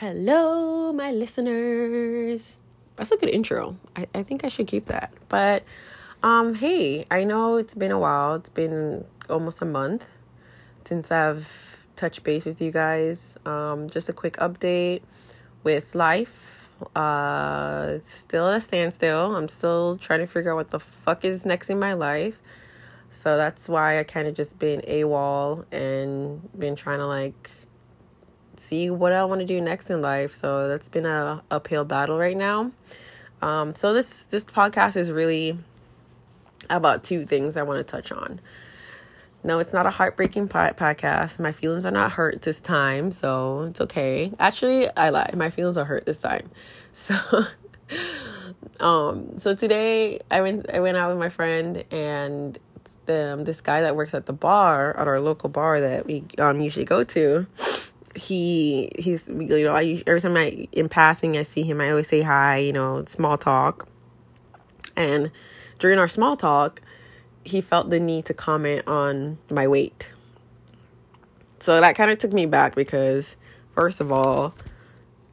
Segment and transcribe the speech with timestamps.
[0.00, 2.56] Hello, my listeners.
[2.94, 3.76] That's a good intro.
[3.96, 5.12] I, I think I should keep that.
[5.28, 5.64] But
[6.22, 8.36] um, hey, I know it's been a while.
[8.36, 10.04] It's been almost a month
[10.84, 13.38] since I've touched base with you guys.
[13.44, 15.02] Um, just a quick update
[15.64, 16.70] with life.
[16.94, 19.34] Uh, still at a standstill.
[19.34, 22.38] I'm still trying to figure out what the fuck is next in my life.
[23.10, 27.50] So that's why I kind of just been AWOL and been trying to like
[28.58, 30.34] see what I want to do next in life.
[30.34, 32.72] So that's been a uphill battle right now.
[33.40, 35.58] Um, so this this podcast is really
[36.68, 38.40] about two things I want to touch on.
[39.44, 41.38] No, it's not a heartbreaking podcast.
[41.38, 44.32] My feelings are not hurt this time, so it's okay.
[44.40, 45.30] Actually, I lie.
[45.34, 46.50] My feelings are hurt this time.
[46.92, 47.14] So
[48.80, 52.58] um so today I went I went out with my friend and
[53.06, 56.24] the, um, this guy that works at the bar at our local bar that we
[56.38, 57.46] um usually go to
[58.18, 62.08] he he's you know I every time I in passing I see him I always
[62.08, 63.88] say hi you know small talk.
[64.96, 65.30] And
[65.78, 66.82] during our small talk
[67.44, 70.12] he felt the need to comment on my weight.
[71.60, 73.36] So that kind of took me back because
[73.74, 74.54] first of all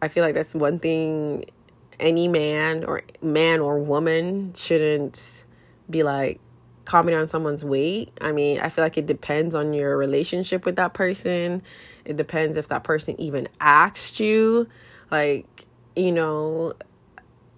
[0.00, 1.46] I feel like that's one thing
[1.98, 5.44] any man or man or woman shouldn't
[5.88, 6.40] be like
[6.84, 8.10] commenting on someone's weight.
[8.20, 11.62] I mean, I feel like it depends on your relationship with that person.
[12.04, 14.68] It depends if that person even asked you.
[15.10, 16.74] Like, you know,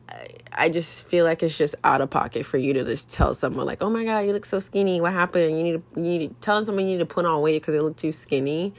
[0.09, 3.35] I, I just feel like it's just out of pocket for you to just tell
[3.35, 5.01] someone like, "Oh my god, you look so skinny.
[5.01, 5.57] What happened?
[5.57, 7.75] You need to you need to tell someone you need to put on weight because
[7.75, 8.75] they look too skinny."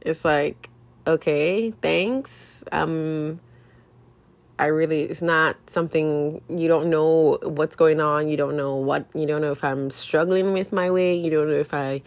[0.00, 0.70] It's like,
[1.06, 2.62] okay, thanks.
[2.72, 3.40] Um
[4.58, 8.28] I really, it's not something you don't know what's going on.
[8.28, 11.22] You don't know what, you don't know if I'm struggling with my weight.
[11.22, 12.02] You don't know if I,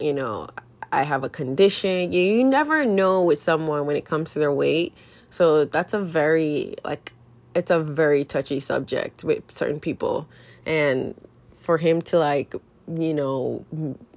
[0.00, 0.48] you know,
[0.92, 2.12] I have a condition.
[2.12, 4.94] You, you never know with someone when it comes to their weight.
[5.30, 7.12] So that's a very, like,
[7.54, 10.28] it's a very touchy subject with certain people.
[10.64, 11.14] And
[11.58, 12.54] for him to, like,
[12.88, 13.66] you know,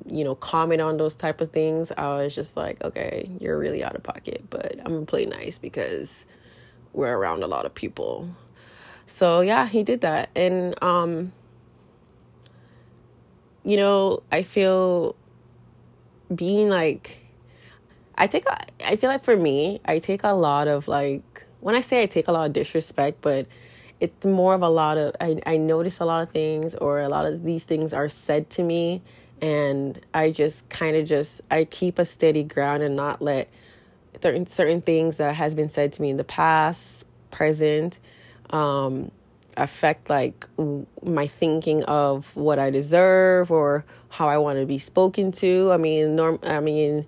[0.06, 3.84] you know, comment on those type of things, I was just like, okay, you're really
[3.84, 6.26] out of pocket, but I'm gonna play nice because
[6.94, 8.30] we're around a lot of people.
[9.08, 10.30] So yeah, he did that.
[10.36, 11.34] And um
[13.64, 15.16] you know, I feel
[16.34, 17.18] being like
[18.16, 18.46] I take
[18.86, 22.06] I feel like for me, I take a lot of like when I say I
[22.06, 23.48] take a lot of disrespect, but
[24.00, 27.10] it's more of a lot of I, I notice a lot of things or a
[27.10, 29.02] lot of these things are said to me
[29.42, 33.50] and I just kind of just I keep a steady ground and not let
[34.22, 38.00] certain certain things that has been said to me in the past, present,
[38.50, 39.12] um,
[39.58, 40.48] affect like
[41.04, 45.72] my thinking of what I deserve or how I want to be spoken to.
[45.72, 46.40] I mean, norm.
[46.44, 47.06] I mean,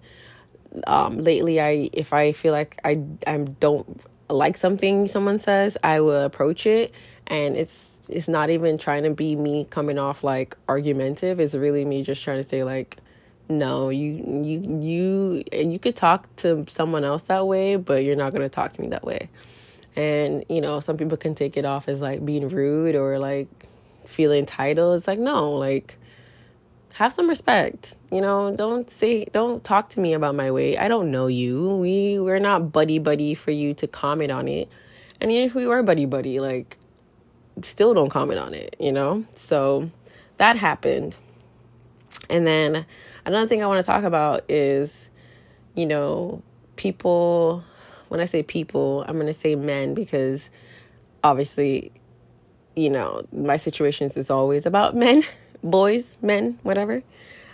[0.88, 6.00] um, lately, I if I feel like I I don't like something someone says, I
[6.02, 6.94] will approach it,
[7.28, 11.40] and it's it's not even trying to be me coming off like argumentative.
[11.40, 12.98] It's really me just trying to say like
[13.60, 14.12] no you
[14.44, 18.50] you you you could talk to someone else that way but you're not going to
[18.50, 19.30] talk to me that way.
[19.96, 23.48] And you know some people can take it off as like being rude or like
[24.06, 24.98] feeling entitled.
[24.98, 25.98] It's like no like
[26.94, 27.96] have some respect.
[28.12, 30.78] You know don't say don't talk to me about my weight.
[30.78, 31.76] I don't know you.
[31.78, 34.70] We we're not buddy buddy for you to comment on it.
[35.22, 36.78] And even if we were buddy buddy like
[37.62, 39.26] still don't comment on it you know?
[39.36, 39.92] So
[40.38, 41.16] that happened
[42.30, 42.86] and then
[43.26, 45.10] Another thing I want to talk about is,
[45.76, 46.42] you know,
[46.76, 47.64] people,
[48.10, 50.50] when I say people, I'm going to say men because
[51.24, 51.92] obviously,
[52.76, 55.24] you know, my situations is always about men,
[55.64, 57.02] boys, men, whatever.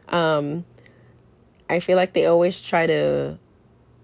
[0.07, 0.65] Um,
[1.69, 3.37] I feel like they always try to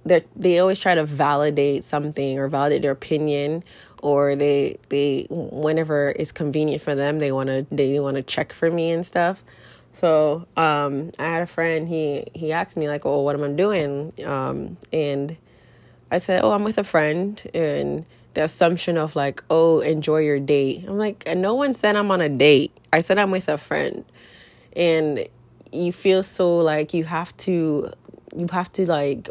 [0.06, 3.64] they they always try to validate something or validate their opinion
[4.03, 8.53] or they they whenever it's convenient for them they want to they want to check
[8.53, 9.44] for me and stuff
[10.00, 11.88] so um, I had a friend.
[11.88, 15.38] He he asked me like, "Oh, what am I doing?" Um, and
[16.11, 20.40] I said, "Oh, I'm with a friend." And the assumption of like, "Oh, enjoy your
[20.40, 22.72] date." I'm like, and no one said I'm on a date.
[22.91, 24.05] I said I'm with a friend,
[24.75, 25.28] and
[25.72, 27.91] you feel so like you have to
[28.35, 29.29] you have to like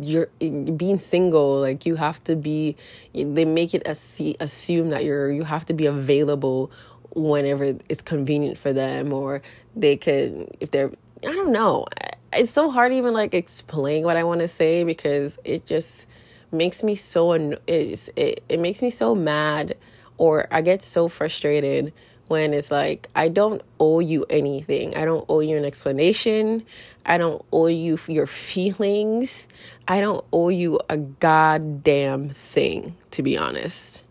[0.00, 2.76] you're being single like you have to be
[3.14, 6.70] they make it assume that you're you have to be available
[7.14, 9.42] whenever it's convenient for them or
[9.76, 10.90] they could if they're
[11.26, 11.86] I don't know.
[12.32, 16.06] It's so hard to even like explain what I want to say because it just
[16.52, 19.76] makes me so it, it it makes me so mad
[20.18, 21.92] or I get so frustrated
[22.28, 24.96] when it's like I don't owe you anything.
[24.96, 26.64] I don't owe you an explanation.
[27.06, 29.46] I don't owe you your feelings.
[29.86, 34.02] I don't owe you a goddamn thing, to be honest.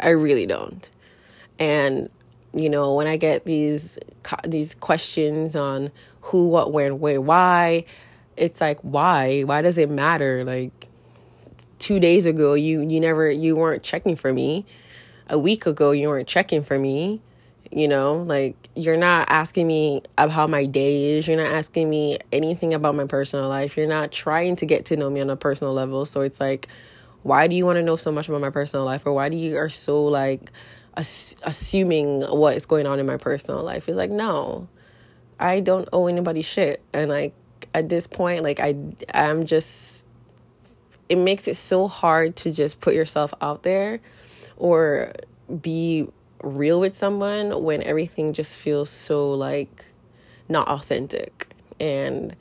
[0.00, 0.88] I really don't.
[1.58, 2.10] And
[2.52, 3.98] you know, when I get these
[4.46, 5.90] these questions on
[6.22, 7.84] who, what, when, where, why,
[8.36, 9.42] it's like why?
[9.42, 10.44] Why does it matter?
[10.44, 10.88] Like
[11.78, 14.66] 2 days ago you you never you weren't checking for me.
[15.28, 17.20] A week ago you weren't checking for me
[17.70, 21.88] you know like you're not asking me of how my day is you're not asking
[21.88, 25.30] me anything about my personal life you're not trying to get to know me on
[25.30, 26.66] a personal level so it's like
[27.22, 29.36] why do you want to know so much about my personal life or why do
[29.36, 30.50] you are so like
[30.96, 33.88] ass- assuming what is going on in my personal life.
[33.88, 34.68] It's like no
[35.40, 36.82] i don't owe anybody shit.
[36.92, 37.34] And like
[37.72, 38.74] at this point like i
[39.14, 40.04] i'm just
[41.08, 44.00] it makes it so hard to just put yourself out there
[44.56, 45.12] or
[45.60, 46.06] be
[46.42, 49.86] real with someone when everything just feels so like
[50.48, 51.48] not authentic.
[51.80, 52.36] And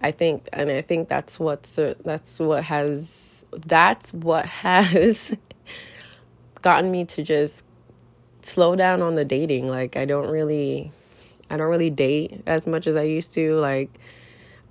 [0.00, 5.36] i think and i think that's what's the, that's what has that's what has
[6.62, 7.64] gotten me to just
[8.44, 10.90] slow down on the dating like i don't really
[11.50, 13.90] i don't really date as much as i used to like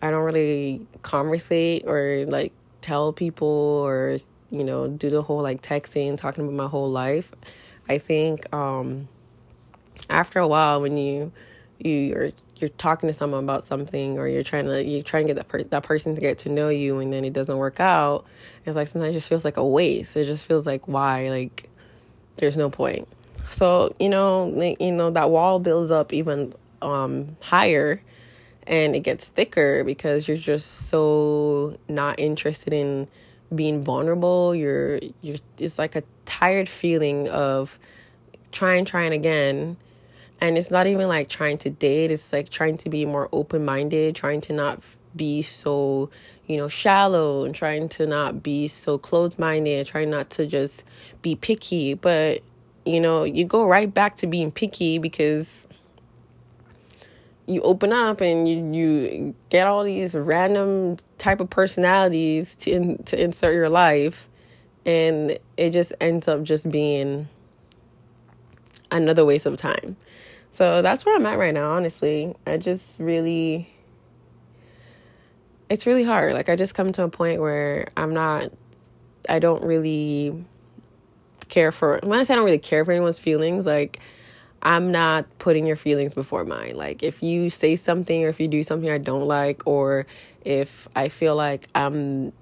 [0.01, 4.17] i don't really conversate or like tell people or
[4.51, 7.31] you know do the whole like texting talking about my whole life
[7.89, 9.07] I think um,
[10.09, 11.31] after a while, when you
[11.79, 15.33] you you're, you're talking to someone about something, or you're trying to you're trying to
[15.33, 17.79] get that per- that person to get to know you, and then it doesn't work
[17.79, 18.25] out,
[18.65, 20.15] it's like sometimes it just feels like a waste.
[20.15, 21.69] It just feels like why like
[22.37, 23.07] there's no point.
[23.49, 28.01] So you know you know that wall builds up even um, higher
[28.65, 33.07] and it gets thicker because you're just so not interested in
[33.53, 34.55] being vulnerable.
[34.55, 37.77] You're you're it's like a tired feeling of
[38.51, 39.77] trying trying again.
[40.41, 42.11] And it's not even like trying to date.
[42.11, 44.81] It's like trying to be more open-minded trying to not
[45.15, 46.09] be so
[46.47, 50.83] you know shallow and trying to not be so closed-minded trying not to just
[51.21, 51.93] be picky.
[51.93, 52.41] But
[52.85, 55.67] you know you go right back to being picky because
[57.45, 63.03] you open up and you you get all these random type of personalities to in,
[63.03, 64.27] to insert your life
[64.85, 67.27] and it just ends up just being
[68.91, 69.95] another waste of time.
[70.51, 72.35] So that's where I'm at right now, honestly.
[72.45, 73.69] I just really
[75.69, 76.33] it's really hard.
[76.33, 78.51] Like I just come to a point where I'm not
[79.27, 80.45] I don't really
[81.49, 83.99] care for when I say I don't really care for anyone's feelings, like
[84.61, 86.75] I'm not putting your feelings before mine.
[86.75, 90.05] Like if you say something or if you do something I don't like or
[90.45, 92.33] if I feel like I'm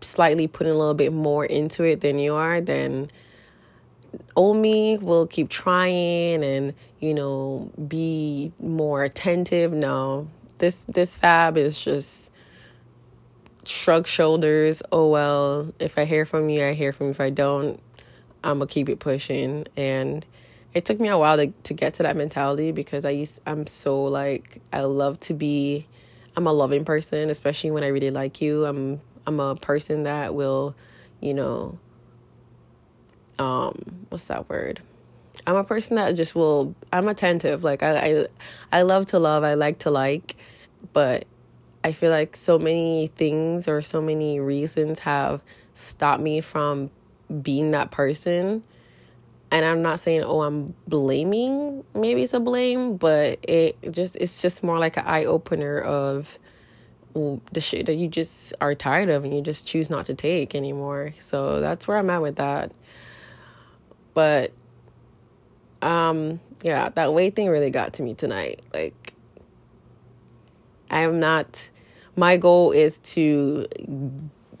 [0.00, 3.10] slightly putting a little bit more into it than you are, then
[4.36, 9.72] old me will keep trying and you know be more attentive.
[9.72, 10.28] No,
[10.58, 12.30] this this fab is just
[13.64, 14.82] shrug shoulders.
[14.92, 17.10] Oh well, if I hear from you, I hear from you.
[17.10, 17.80] If I don't,
[18.44, 20.24] I'm gonna keep it pushing and
[20.74, 23.66] it took me a while to, to get to that mentality because I used I'm
[23.66, 25.86] so like I love to be
[26.36, 28.66] I'm a loving person, especially when I really like you.
[28.66, 30.74] I'm I'm a person that will,
[31.20, 31.78] you know,
[33.38, 34.80] um, what's that word?
[35.46, 37.64] I'm a person that just will I'm attentive.
[37.64, 38.26] Like I I
[38.72, 40.36] I love to love, I like to like,
[40.92, 41.24] but
[41.84, 45.42] I feel like so many things or so many reasons have
[45.74, 46.90] stopped me from
[47.42, 48.62] being that person.
[49.50, 54.42] And I'm not saying oh I'm blaming maybe it's a blame but it just it's
[54.42, 56.38] just more like an eye opener of
[57.52, 60.56] the shit that you just are tired of and you just choose not to take
[60.56, 61.14] anymore.
[61.20, 62.72] So that's where I'm at with that.
[64.12, 64.52] But
[65.82, 68.60] um yeah that weight thing really got to me tonight.
[68.72, 69.14] Like
[70.90, 71.68] I'm not
[72.16, 73.66] my goal is to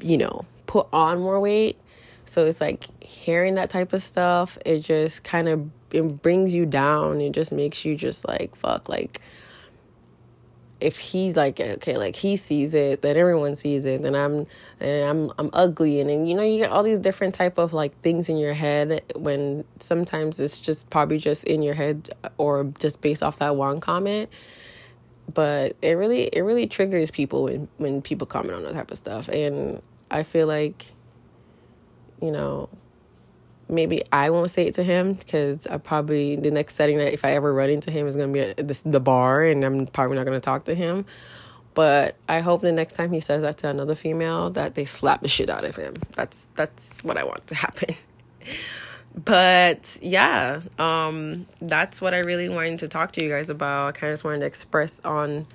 [0.00, 1.78] you know put on more weight
[2.26, 6.66] so it's like hearing that type of stuff, it just kind of it brings you
[6.66, 7.20] down.
[7.20, 9.20] It just makes you just like fuck like
[10.80, 14.46] if he's like okay like he sees it then everyone sees it then i'm
[14.80, 16.00] and i'm i'm ugly.
[16.00, 18.54] And then you know you get all these different type of like things in your
[18.54, 23.56] head when sometimes it's just probably just in your head or just based off that
[23.56, 24.28] one comment.
[25.32, 28.98] But it really it really triggers people when when people comment on that type of
[28.98, 29.28] stuff.
[29.28, 30.92] And i feel like
[32.20, 32.68] you know,
[33.68, 37.24] maybe I won't say it to him because I probably the next setting that if
[37.24, 40.24] I ever run into him is gonna be at the bar, and I'm probably not
[40.24, 41.04] gonna talk to him.
[41.74, 45.22] But I hope the next time he says that to another female, that they slap
[45.22, 45.96] the shit out of him.
[46.12, 47.96] That's that's what I want to happen.
[49.16, 53.88] but yeah, um, that's what I really wanted to talk to you guys about.
[53.88, 55.46] I kind of just wanted to express on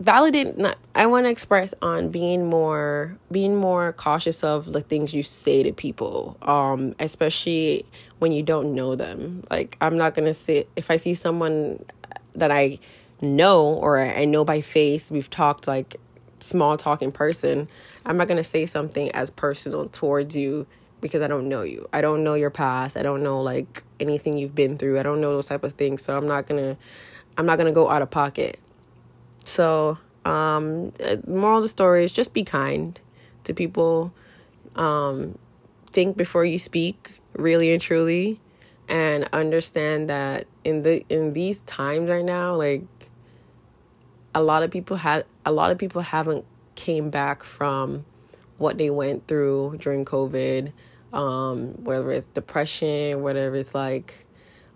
[0.00, 5.12] validate not i want to express on being more being more cautious of the things
[5.12, 7.84] you say to people um especially
[8.18, 9.42] when you don't know them.
[9.50, 11.84] Like i'm not gonna say if i see someone
[12.34, 12.78] that i
[13.20, 15.96] know or i know by face we've talked like
[16.38, 17.68] small talk in person
[18.06, 20.66] i'm not gonna say something as personal towards you
[21.02, 21.86] because i don't know you.
[21.92, 22.96] I don't know your past.
[22.96, 24.98] I don't know like anything you've been through.
[24.98, 26.02] I don't know those type of things.
[26.02, 26.78] So i'm not gonna
[27.36, 28.58] i'm not gonna go out of pocket
[29.44, 30.92] so, um,
[31.26, 33.00] moral of the story is just be kind
[33.44, 34.12] to people.
[34.76, 35.38] Um,
[35.92, 38.40] think before you speak, really and truly,
[38.88, 42.82] and understand that in the in these times right now, like
[44.34, 46.44] a lot of people had a lot of people haven't
[46.74, 48.04] came back from
[48.58, 50.72] what they went through during COVID,
[51.12, 54.26] um, whether it's depression, whatever it's like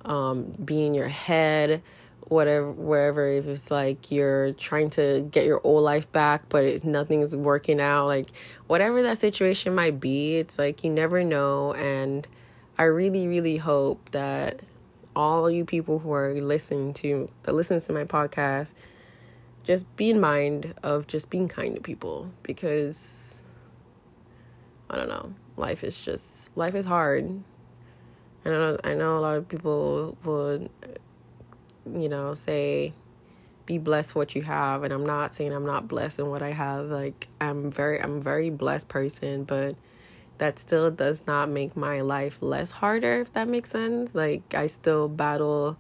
[0.05, 1.83] um, being in your head,
[2.29, 6.85] whatever wherever if it's like you're trying to get your old life back but it,
[6.85, 8.31] nothing's working out like
[8.67, 12.27] whatever that situation might be it's like you never know and
[12.79, 14.61] i really really hope that
[15.15, 18.73] all you people who are listening to that listens to my podcast
[19.63, 23.43] just be in mind of just being kind to people because
[24.89, 27.43] i don't know life is just life is hard.
[28.45, 30.71] I know I know a lot of people would
[31.93, 32.93] you know, say
[33.67, 36.53] be blessed what you have and I'm not saying I'm not blessed in what I
[36.53, 36.87] have.
[36.87, 39.77] Like I'm very I'm a very blessed person, but
[40.39, 44.15] that still does not make my life less harder if that makes sense.
[44.15, 45.77] Like I still battle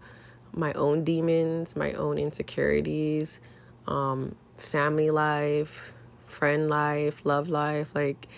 [0.52, 3.40] my own demons, my own insecurities,
[3.86, 5.92] um, family life,
[6.26, 8.28] friend life, love life, like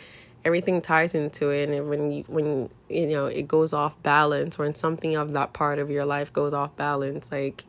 [0.46, 4.72] everything ties into it and when you when you know it goes off balance when
[4.72, 7.64] something of that part of your life goes off balance like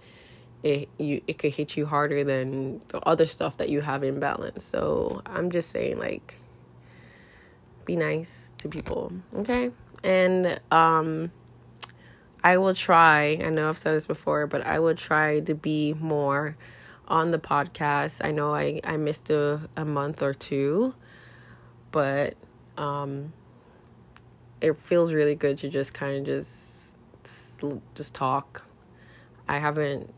[0.61, 4.19] it you it could hit you harder than the other stuff that you have in
[4.19, 4.63] balance.
[4.63, 6.37] So i'm just saying like
[7.85, 9.71] be nice to people okay?
[10.03, 11.31] And um
[12.43, 15.93] i will try i know i've said this before but i will try to be
[15.93, 16.55] more
[17.07, 18.23] on the podcast.
[18.23, 20.93] I know i i missed a, a month or two
[21.91, 22.35] but
[22.77, 23.33] um,
[24.61, 26.91] it feels really good to just kind of just
[27.95, 28.63] just talk.
[29.47, 30.13] I haven't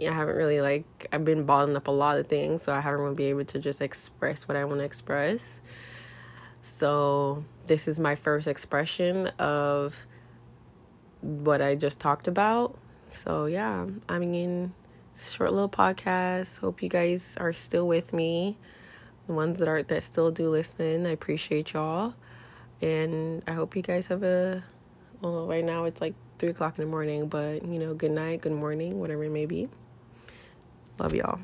[0.00, 3.00] I haven't really like I've been bottling up a lot of things, so I haven't
[3.00, 5.60] really been able to just express what I want to express.
[6.62, 10.06] So this is my first expression of
[11.20, 12.76] what I just talked about.
[13.08, 14.72] So yeah, I mean,
[15.16, 16.58] short little podcast.
[16.58, 18.56] Hope you guys are still with me
[19.30, 21.06] the ones that are that still do listen.
[21.06, 22.14] I appreciate y'all,
[22.82, 24.64] and I hope you guys have a.
[25.20, 28.40] Well, right now it's like three o'clock in the morning, but you know, good night,
[28.40, 29.68] good morning, whatever it may be.
[30.98, 31.38] Love y'all.